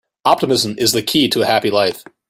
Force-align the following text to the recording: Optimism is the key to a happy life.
Optimism 0.25 0.77
is 0.79 0.93
the 0.93 1.03
key 1.03 1.27
to 1.29 1.43
a 1.43 1.45
happy 1.45 1.69
life. 1.69 2.03